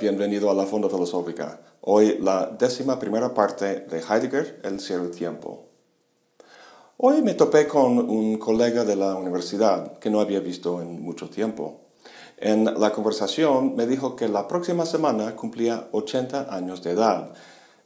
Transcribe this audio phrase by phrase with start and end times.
[0.00, 1.60] bienvenido a la Fonda Filosófica.
[1.82, 5.66] Hoy la décima primera parte de Heidegger, El cielo y tiempo.
[6.96, 11.28] Hoy me topé con un colega de la universidad que no había visto en mucho
[11.28, 11.82] tiempo.
[12.38, 17.34] En la conversación me dijo que la próxima semana cumplía 80 años de edad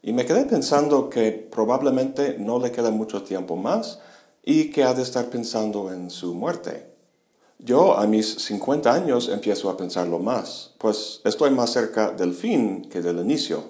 [0.00, 3.98] y me quedé pensando que probablemente no le queda mucho tiempo más
[4.44, 6.93] y que ha de estar pensando en su muerte.
[7.64, 12.82] Yo a mis 50 años empiezo a pensarlo más, pues estoy más cerca del fin
[12.90, 13.64] que del inicio.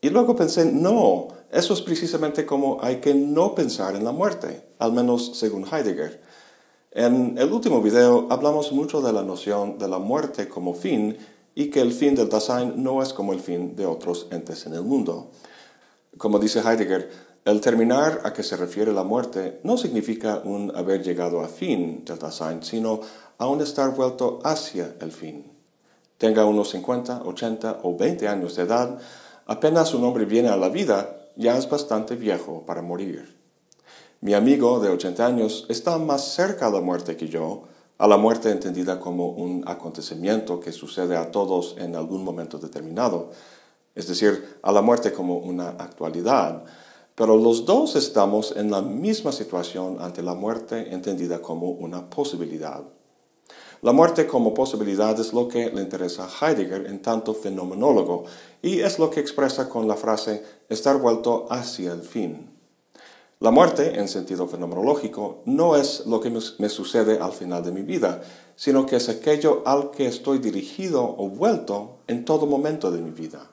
[0.00, 4.64] Y luego pensé, no, eso es precisamente como hay que no pensar en la muerte,
[4.80, 6.20] al menos según Heidegger.
[6.90, 11.16] En el último video hablamos mucho de la noción de la muerte como fin
[11.54, 14.74] y que el fin del Dasein no es como el fin de otros entes en
[14.74, 15.30] el mundo.
[16.18, 17.08] Como dice Heidegger,
[17.44, 22.04] el terminar a que se refiere la muerte no significa un haber llegado a fin
[22.04, 23.00] del Dasein, sino
[23.36, 25.52] a un estar vuelto hacia el fin.
[26.16, 28.98] Tenga unos 50, 80 o 20 años de edad,
[29.46, 33.36] apenas un hombre viene a la vida, ya es bastante viejo para morir.
[34.22, 37.64] Mi amigo de 80 años está más cerca a la muerte que yo,
[37.98, 43.32] a la muerte entendida como un acontecimiento que sucede a todos en algún momento determinado,
[43.94, 46.64] es decir, a la muerte como una actualidad,
[47.14, 52.82] pero los dos estamos en la misma situación ante la muerte entendida como una posibilidad.
[53.82, 58.24] La muerte como posibilidad es lo que le interesa a Heidegger en tanto fenomenólogo
[58.62, 62.50] y es lo que expresa con la frase estar vuelto hacia el fin.
[63.40, 67.82] La muerte, en sentido fenomenológico, no es lo que me sucede al final de mi
[67.82, 68.22] vida,
[68.56, 73.10] sino que es aquello al que estoy dirigido o vuelto en todo momento de mi
[73.10, 73.50] vida.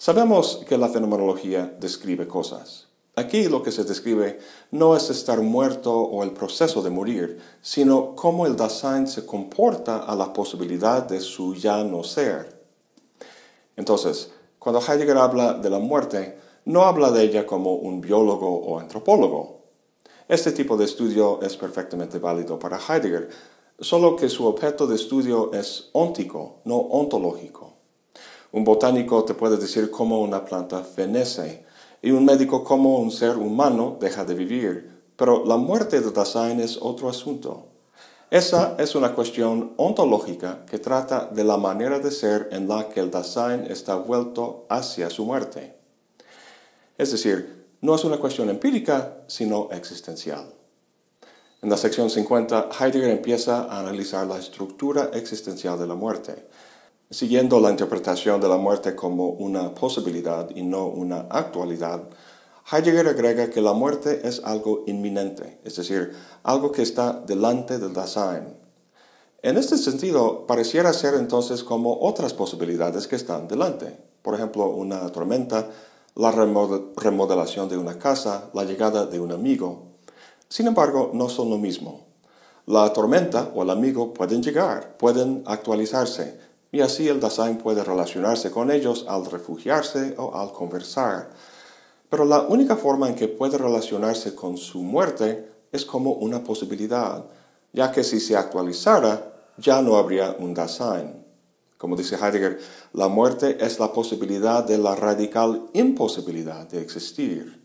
[0.00, 2.86] Sabemos que la fenomenología describe cosas.
[3.16, 4.38] Aquí lo que se describe
[4.70, 9.98] no es estar muerto o el proceso de morir, sino cómo el Dasein se comporta
[9.98, 12.62] a la posibilidad de su ya no ser.
[13.74, 14.30] Entonces,
[14.60, 19.64] cuando Heidegger habla de la muerte, no habla de ella como un biólogo o antropólogo.
[20.28, 23.30] Este tipo de estudio es perfectamente válido para Heidegger,
[23.80, 27.77] solo que su objeto de estudio es óntico, no ontológico.
[28.50, 31.66] Un botánico te puede decir cómo una planta fenece
[32.00, 36.58] y un médico cómo un ser humano deja de vivir, pero la muerte de Dasein
[36.60, 37.66] es otro asunto.
[38.30, 43.00] Esa es una cuestión ontológica que trata de la manera de ser en la que
[43.00, 45.74] el Dasein está vuelto hacia su muerte.
[46.96, 50.54] Es decir, no es una cuestión empírica, sino existencial.
[51.60, 56.46] En la sección 50, Heidegger empieza a analizar la estructura existencial de la muerte
[57.10, 62.02] Siguiendo la interpretación de la muerte como una posibilidad y no una actualidad,
[62.70, 67.94] Heidegger agrega que la muerte es algo inminente, es decir, algo que está delante del
[67.94, 68.54] Dasein.
[69.40, 73.96] En este sentido, pareciera ser entonces como otras posibilidades que están delante.
[74.20, 75.70] Por ejemplo, una tormenta,
[76.14, 79.94] la remodelación de una casa, la llegada de un amigo.
[80.50, 82.04] Sin embargo, no son lo mismo.
[82.66, 88.50] La tormenta o el amigo pueden llegar, pueden actualizarse, y así el Dasein puede relacionarse
[88.50, 91.30] con ellos al refugiarse o al conversar.
[92.10, 97.24] Pero la única forma en que puede relacionarse con su muerte es como una posibilidad,
[97.72, 101.24] ya que si se actualizara, ya no habría un Dasein.
[101.76, 102.58] Como dice Heidegger,
[102.92, 107.62] la muerte es la posibilidad de la radical imposibilidad de existir.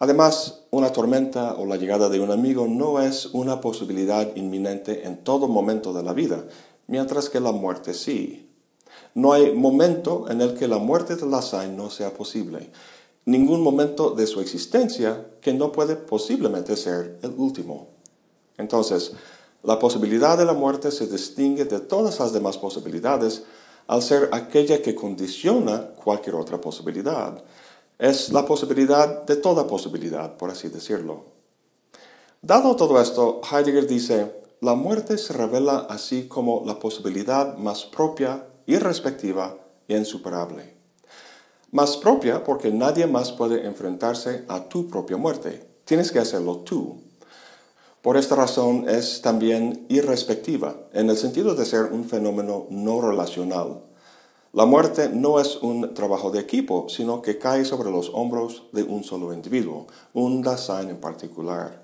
[0.00, 5.22] Además, una tormenta o la llegada de un amigo no es una posibilidad inminente en
[5.22, 6.44] todo momento de la vida,
[6.86, 8.50] mientras que la muerte sí.
[9.14, 12.70] No hay momento en el que la muerte de Dasein no sea posible,
[13.24, 17.88] ningún momento de su existencia que no puede posiblemente ser el último.
[18.58, 19.12] Entonces,
[19.62, 23.44] la posibilidad de la muerte se distingue de todas las demás posibilidades
[23.86, 27.42] al ser aquella que condiciona cualquier otra posibilidad.
[27.98, 31.24] Es la posibilidad de toda posibilidad, por así decirlo.
[32.42, 38.46] Dado todo esto, Heidegger dice, la muerte se revela así como la posibilidad más propia,
[38.64, 39.58] irrespectiva
[39.88, 40.74] e insuperable.
[41.70, 45.68] Más propia porque nadie más puede enfrentarse a tu propia muerte.
[45.84, 47.02] Tienes que hacerlo tú.
[48.00, 53.82] Por esta razón es también irrespectiva, en el sentido de ser un fenómeno no relacional.
[54.54, 58.82] La muerte no es un trabajo de equipo, sino que cae sobre los hombros de
[58.82, 61.82] un solo individuo, un Dasein en particular.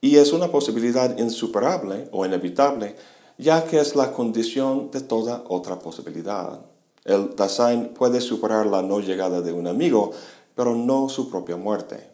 [0.00, 2.96] Y es una posibilidad insuperable o inevitable,
[3.38, 6.60] ya que es la condición de toda otra posibilidad.
[7.04, 10.12] El Dasein puede superar la no llegada de un amigo,
[10.54, 12.10] pero no su propia muerte.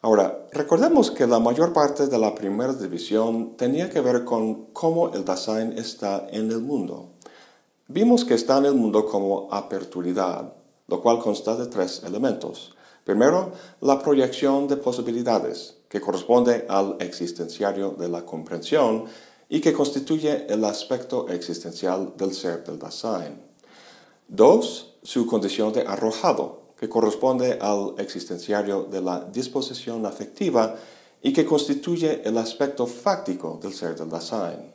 [0.00, 5.14] Ahora, recordemos que la mayor parte de la primera división tenía que ver con cómo
[5.14, 7.10] el Dasein está en el mundo.
[7.86, 10.54] Vimos que está en el mundo como aperturidad,
[10.88, 12.74] lo cual consta de tres elementos.
[13.04, 19.04] Primero, la proyección de posibilidades, que corresponde al existenciario de la comprensión
[19.50, 23.38] y que constituye el aspecto existencial del ser del Dasein.
[24.26, 30.76] Dos, su condición de arrojado, que corresponde al existenciario de la disposición afectiva
[31.20, 34.72] y que constituye el aspecto fáctico del ser del Dasein.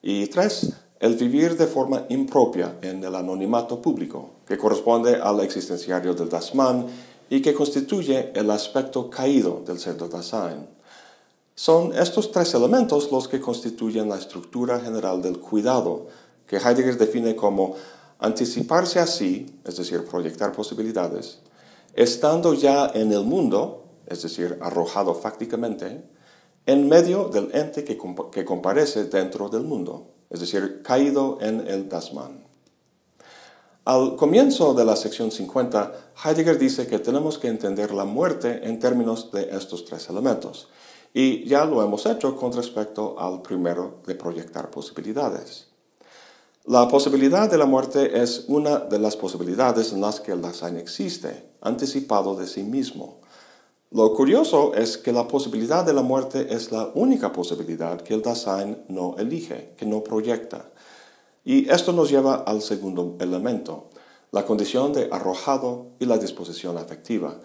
[0.00, 6.14] Y tres, el vivir de forma impropia en el anonimato público, que corresponde al existenciario
[6.14, 6.86] del Dasman
[7.30, 10.66] y que constituye el aspecto caído del ser del Dasein.
[11.54, 16.08] Son estos tres elementos los que constituyen la estructura general del cuidado,
[16.46, 17.76] que Heidegger define como
[18.18, 21.38] anticiparse así, es decir, proyectar posibilidades,
[21.94, 26.02] estando ya en el mundo, es decir, arrojado fácticamente,
[26.66, 27.96] en medio del ente que,
[28.32, 32.49] que comparece dentro del mundo, es decir, caído en el Dasman.
[33.86, 38.78] Al comienzo de la sección 50, Heidegger dice que tenemos que entender la muerte en
[38.78, 40.68] términos de estos tres elementos,
[41.14, 45.68] y ya lo hemos hecho con respecto al primero de proyectar posibilidades.
[46.66, 50.76] La posibilidad de la muerte es una de las posibilidades en las que el Dasein
[50.76, 53.20] existe, anticipado de sí mismo.
[53.90, 58.20] Lo curioso es que la posibilidad de la muerte es la única posibilidad que el
[58.20, 60.69] Dasein no elige, que no proyecta.
[61.44, 63.90] Y esto nos lleva al segundo elemento,
[64.30, 67.40] la condición de arrojado y la disposición afectiva.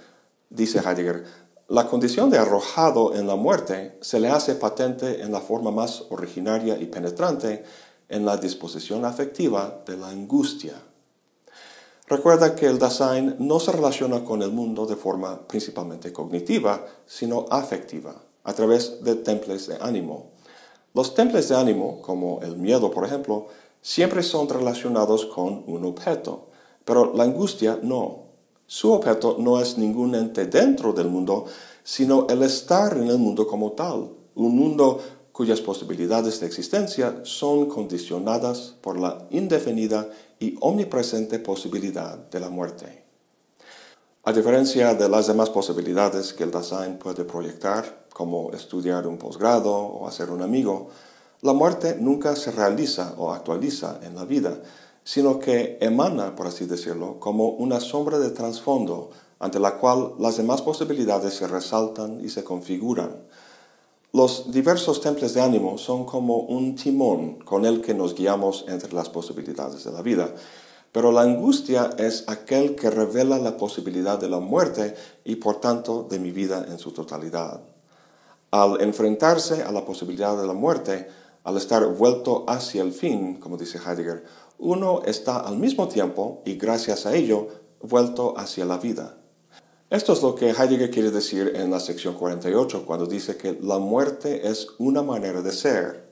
[0.49, 1.25] Dice Heidegger,
[1.67, 6.03] la condición de arrojado en la muerte se le hace patente en la forma más
[6.09, 7.63] originaria y penetrante
[8.07, 10.73] en la disposición afectiva de la angustia.
[12.07, 17.47] Recuerda que el Dasein no se relaciona con el mundo de forma principalmente cognitiva, sino
[17.49, 18.13] afectiva,
[18.43, 20.29] a través de temples de ánimo.
[20.93, 23.47] Los temples de ánimo, como el miedo, por ejemplo,
[23.85, 26.47] siempre son relacionados con un objeto,
[26.83, 28.23] pero la angustia no.
[28.65, 31.45] Su objeto no es ningún ente dentro del mundo,
[31.83, 34.99] sino el estar en el mundo como tal, un mundo
[35.31, 40.09] cuyas posibilidades de existencia son condicionadas por la indefinida
[40.39, 43.03] y omnipresente posibilidad de la muerte.
[44.23, 49.75] A diferencia de las demás posibilidades que el Dasein puede proyectar, como estudiar un posgrado
[49.75, 50.89] o hacer un amigo,
[51.45, 54.63] la muerte nunca se realiza o actualiza en la vida,
[55.03, 60.37] sino que emana, por así decirlo, como una sombra de trasfondo ante la cual las
[60.37, 63.27] demás posibilidades se resaltan y se configuran,
[64.11, 68.93] los diversos templos de ánimo son como un timón con el que nos guiamos entre
[68.93, 70.33] las posibilidades de la vida.
[70.91, 76.07] Pero la angustia es aquel que revela la posibilidad de la muerte y por tanto
[76.09, 77.61] de mi vida en su totalidad.
[78.49, 81.07] Al enfrentarse a la posibilidad de la muerte,
[81.45, 84.25] al estar vuelto hacia el fin, como dice Heidegger,
[84.57, 87.47] uno está al mismo tiempo, y gracias a ello,
[87.81, 89.17] vuelto hacia la vida.
[89.91, 93.77] Esto es lo que Heidegger quiere decir en la sección 48 cuando dice que la
[93.77, 96.09] muerte es una manera de ser.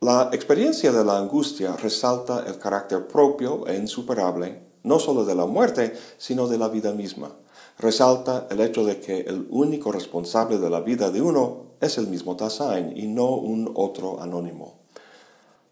[0.00, 5.46] La experiencia de la angustia resalta el carácter propio e insuperable, no solo de la
[5.46, 7.30] muerte, sino de la vida misma.
[7.80, 12.08] Resalta el hecho de que el único responsable de la vida de uno es el
[12.08, 14.80] mismo Dasein y no un otro anónimo.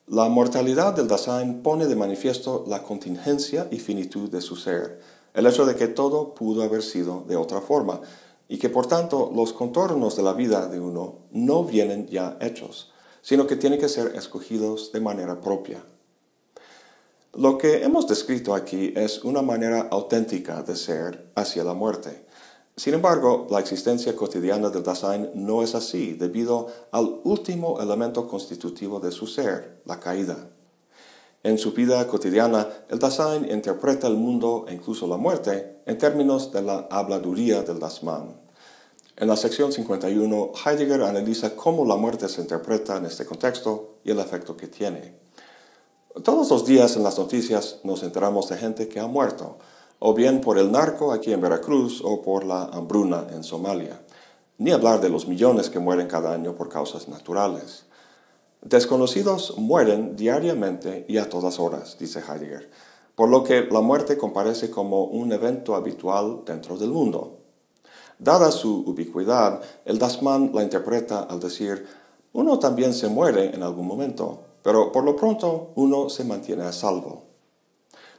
[0.06, 5.00] La mortalidad del Dasein pone de manifiesto la contingencia y finitud de su ser,
[5.34, 8.00] el hecho de que todo pudo haber sido de otra forma
[8.48, 12.90] y que por tanto los contornos de la vida de uno no vienen ya hechos,
[13.20, 15.84] sino que tienen que ser escogidos de manera propia.
[17.38, 22.26] Lo que hemos descrito aquí es una manera auténtica de ser hacia la muerte.
[22.76, 28.98] Sin embargo, la existencia cotidiana del Dasein no es así debido al último elemento constitutivo
[28.98, 30.48] de su ser, la caída.
[31.44, 36.50] En su vida cotidiana, el Dasein interpreta el mundo e incluso la muerte en términos
[36.50, 38.36] de la habladuría del Dasman.
[39.16, 44.10] En la sección 51, Heidegger analiza cómo la muerte se interpreta en este contexto y
[44.10, 45.27] el efecto que tiene.
[46.24, 49.58] Todos los días en las noticias nos enteramos de gente que ha muerto,
[50.00, 54.00] o bien por el narco aquí en Veracruz o por la hambruna en Somalia.
[54.56, 57.84] Ni hablar de los millones que mueren cada año por causas naturales.
[58.62, 62.68] Desconocidos mueren diariamente y a todas horas, dice Heidegger,
[63.14, 67.38] por lo que la muerte comparece como un evento habitual dentro del mundo.
[68.18, 71.86] Dada su ubicuidad, el Dasman la interpreta al decir,
[72.32, 76.72] uno también se muere en algún momento, pero por lo pronto uno se mantiene a
[76.72, 77.24] salvo.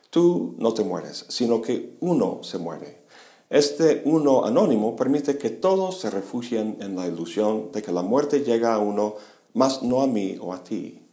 [0.09, 3.03] Tú no te mueres, sino que uno se muere.
[3.49, 8.41] Este uno anónimo permite que todos se refugien en la ilusión de que la muerte
[8.41, 9.15] llega a uno
[9.53, 11.05] mas no a mí o a ti.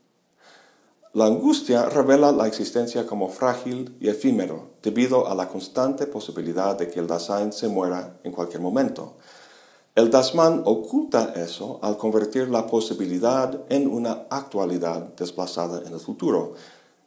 [1.14, 6.90] La angustia revela la existencia como frágil y efímero debido a la constante posibilidad de
[6.90, 9.16] que el Dasein se muera en cualquier momento.
[9.96, 16.52] El Dasman oculta eso al convertir la posibilidad en una actualidad desplazada en el futuro.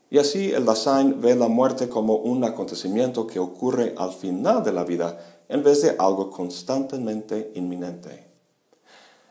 [0.10, 4.74] Y así el Dasein ve la muerte como un acontecimiento que ocurre al final de
[4.74, 5.20] la vida
[5.50, 8.26] en vez de algo constantemente inminente.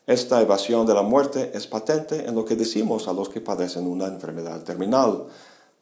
[0.06, 3.88] Esta evasión de la muerte es patente en lo que decimos a los que padecen
[3.88, 5.26] una enfermedad terminal.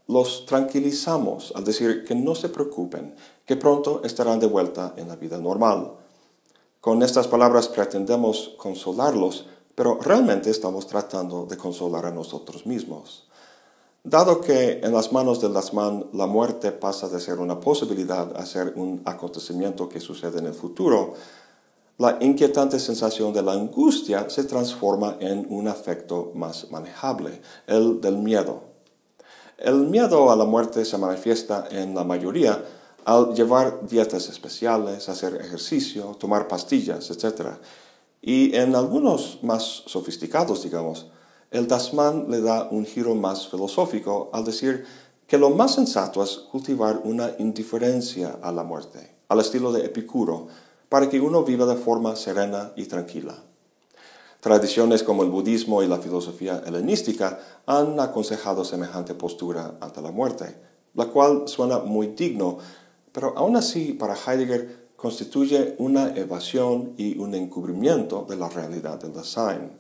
[0.09, 3.15] Los tranquilizamos al decir que no se preocupen,
[3.45, 6.06] que pronto estarán de vuelta en la vida normal.
[6.87, 13.27] Con estas palabras pretendemos consolarlos, pero realmente estamos tratando de consolar a nosotros mismos.
[14.05, 18.47] Dado que en las manos del Lasman la muerte pasa de ser una posibilidad a
[18.47, 21.15] ser un acontecimiento que sucede en el futuro,
[21.99, 28.19] la inquietante sensación de la angustia se transforma en un afecto más manejable, el del
[28.19, 28.61] miedo.
[29.59, 32.63] El miedo a la muerte se manifiesta en la mayoría
[33.07, 37.51] al llevar dietas especiales, hacer ejercicio, tomar pastillas, etc.
[38.21, 41.07] Y en algunos más sofisticados, digamos,
[41.53, 44.85] el Dasman le da un giro más filosófico al decir
[45.29, 50.49] que lo más sensato es cultivar una indiferencia a la muerte, al estilo de Epicuro,
[50.89, 53.37] para que uno viva de forma serena y tranquila.
[54.41, 60.57] Tradiciones como el budismo y la filosofía helenística han aconsejado semejante postura ante la muerte,
[60.95, 62.59] la cual suena muy digno,
[63.17, 69.15] pero aún así para Heidegger constituye una evasión y un encubrimiento de la realidad del
[69.15, 69.73] Dasein.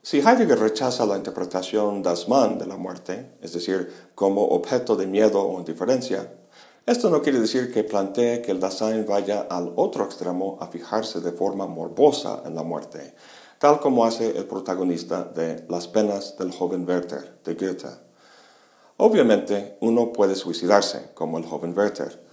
[0.00, 5.42] Si Heidegger rechaza la interpretación Man de la muerte, es decir, como objeto de miedo
[5.42, 6.34] o indiferencia,
[6.86, 11.20] esto no quiere decir que plantee que el Dasein vaya al otro extremo a fijarse
[11.20, 13.12] de forma morbosa en la muerte,
[13.58, 17.88] tal como hace el protagonista de Las penas del joven Werther de Goethe.
[18.98, 22.25] Obviamente, uno puede suicidarse, como el joven Werther,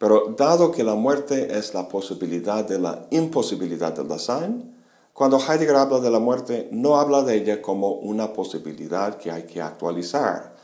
[0.00, 4.74] pero dado que la muerte es la posibilidad de la imposibilidad del Dasein,
[5.12, 9.44] cuando Heidegger habla de la muerte, no habla de ella como una posibilidad que hay
[9.44, 10.56] que actualizar,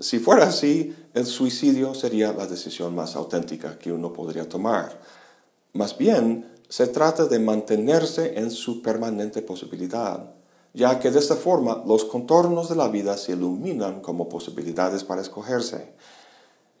[0.00, 4.98] si fuera así, el suicidio sería la decisión más auténtica que uno podría tomar.
[5.74, 10.32] Más bien, se trata de mantenerse en su permanente posibilidad,
[10.72, 15.20] ya que de esta forma los contornos de la vida se iluminan como posibilidades para
[15.20, 15.92] escogerse.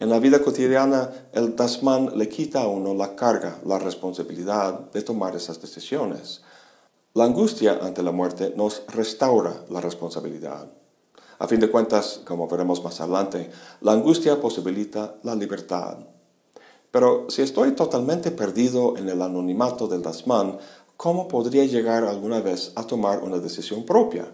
[0.00, 5.02] En la vida cotidiana, el Dasman le quita a uno la carga, la responsabilidad de
[5.02, 6.40] tomar esas decisiones.
[7.12, 10.70] La angustia ante la muerte nos restaura la responsabilidad.
[11.38, 13.50] A fin de cuentas, como veremos más adelante,
[13.82, 15.98] la angustia posibilita la libertad.
[16.90, 20.56] Pero si estoy totalmente perdido en el anonimato del Dasman,
[20.96, 24.32] ¿cómo podría llegar alguna vez a tomar una decisión propia?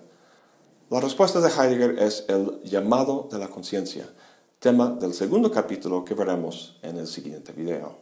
[0.91, 4.09] La respuesta de Heidegger es el llamado de la conciencia,
[4.67, 7.99] tema del segundo capítulo que veremos en el siguiente video.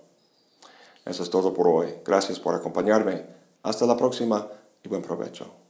[1.04, 1.97] Eso es todo por hoy.
[2.02, 3.26] Gracias por acompañarme.
[3.62, 4.49] Hasta la próxima
[4.83, 5.63] y buen provecho.